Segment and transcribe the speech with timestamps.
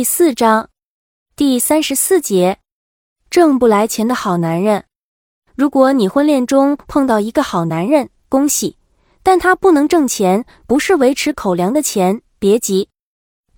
[0.00, 0.70] 第四章
[1.36, 2.56] 第三十四节，
[3.28, 4.86] 挣不来钱的好男人。
[5.54, 8.78] 如果你婚恋中碰到一个好男人，恭喜，
[9.22, 12.88] 但他不能挣钱，不是维持口粮的钱，别急。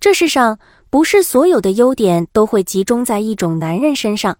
[0.01, 0.59] 这世上
[0.89, 4.37] 不是所有的优点都会集中在一种男人身上。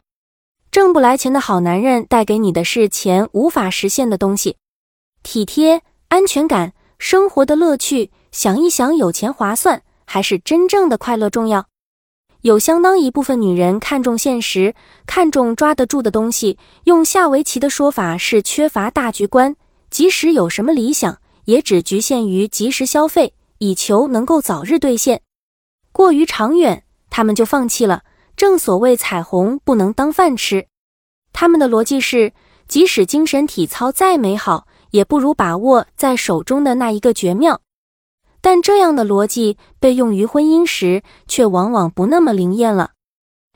[0.72, 4.58] 挣不来钱的好男人带给你的是钱无法实现的东西：
[5.24, 8.12] 体贴、安全感、生活的乐趣。
[8.34, 11.66] 想一想，有钱划算还是真正的快乐重要？
[12.44, 14.76] 有相当一部分女人看重现实，
[15.06, 16.58] 看重抓得住的东西。
[16.84, 19.56] 用下围棋的说法是缺乏大局观，
[19.90, 25.22] 即使有什么理想，也只局限于及时消费，以求能够早日兑现。
[25.94, 28.04] 过于长远，他们就放弃了。
[28.36, 30.68] 正所谓彩虹不能当饭吃，
[31.32, 32.34] 他们的逻辑是，
[32.68, 37.62] 即使精神体操再美好，也不如把握在手中的那一个绝妙。
[38.44, 42.92] 但这样的逻辑被用于婚姻时，却往往不那么灵验了。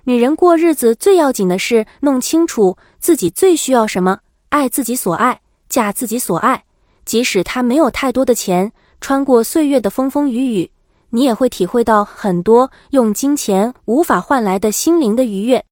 [0.05, 6.63] 女人过日子最要紧的是弄清楚自己最需要什么，爱自己所爱，嫁自己所爱。
[7.03, 10.71] 即使她没有太多的钱，穿过岁月的风风雨雨，
[11.09, 15.65] 你也会体会到很多用金钱无法换来的心灵的愉悦。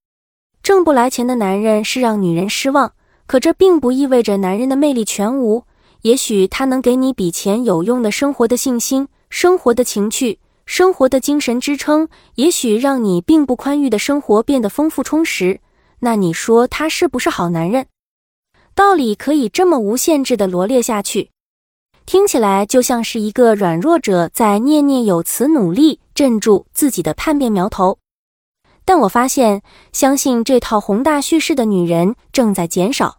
[0.62, 2.92] 挣不来钱的男人是让女人失望，
[3.28, 5.64] 可这并不意味着男人的魅力全无。
[6.02, 15.60] 也许他能给你比钱有用的生活的信心、生活的情趣、生活的精神支撑，也许让你并不宽裕的生活变得丰富充实。
[16.00, 17.88] 那你说他是不是好男人？
[18.74, 21.32] 道理可以这么无限制的罗列下去，
[22.06, 27.98] 听起来就像是一个软弱者在念念有词，努力镇住自己的叛变苗头。
[28.86, 29.62] 但我发现，
[29.92, 33.18] 相信这套宏大叙事的女人正在减少。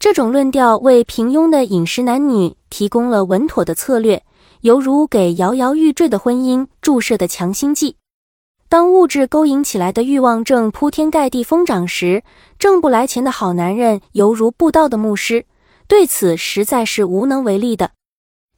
[0.00, 4.24] 这种论调为平庸的饮食男女提供了稳妥的策略，
[4.60, 7.96] 犹如给摇摇欲坠的婚姻注射的强心剂。
[8.68, 12.24] 当物质勾引起来的欲望正铺天盖地疯长时，
[12.58, 15.46] 挣不来钱的好男人犹如布道的牧师，
[15.86, 17.92] 对此实在是无能为力的。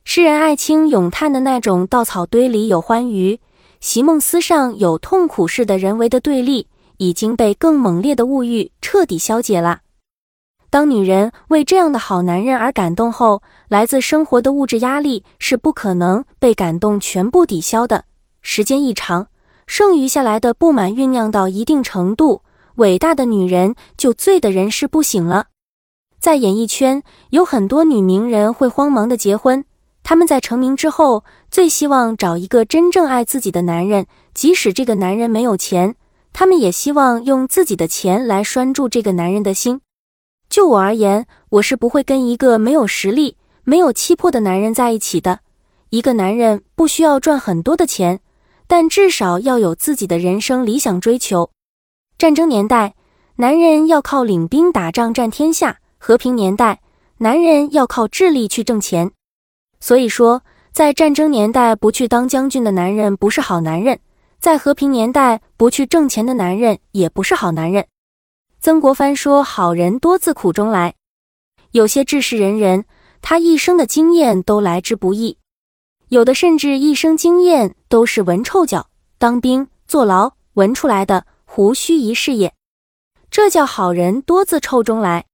[0.04, 3.38] 诗人艾青咏叹的那种稻草堆里有欢愉，
[3.80, 9.80] 席梦思上有痛苦式的人为的对立，已经被更猛烈的物欲彻底消解了。
[10.70, 18.04] 当女人为这样的好男人而感动后，来自生活的物质压力是不可能被感动全部抵消的。
[18.42, 19.28] 时间一长，
[19.66, 22.42] 剩余下来的不满酝酿到一定程度，
[22.76, 25.46] 伟大的女人就醉得人事不醒了。
[26.20, 29.64] 在演艺圈，有很多女名人会慌忙的结婚。
[30.02, 35.94] 他们在成名之后，最希望找一个真正爱自己的男人，即使这个男人没有钱，
[36.32, 39.80] 他们也希望用自己的钱来拴住这个男人的心。
[40.48, 45.40] 就我而言，我是不会跟一个没有实力、没有气魄的男人在一起的。
[45.90, 48.20] 一个男人不需要赚很多的钱，
[48.66, 51.50] 但至少要有自己的人生理想追求。
[52.16, 52.94] 战争年代，
[53.36, 56.80] 男人要靠领兵打仗占天下；和平年代，
[57.18, 59.10] 男人要靠智力去挣钱。
[59.80, 60.42] 所以说，
[60.72, 63.98] 在战争年代不去当将军的男人不是好男人，
[64.40, 67.86] 在和平年代不去挣钱的男人也不是好男人。
[68.60, 70.94] 曾国藩说：“好人多自苦中来。”
[71.72, 72.84] 有些志士仁人，
[73.22, 75.36] 他一生的经验都来之不易；
[76.08, 78.88] 有的甚至一生经验都是闻臭脚、
[79.18, 82.52] 当兵、坐牢闻出来的胡须一事也。
[83.30, 85.26] 这叫好人多自臭中来。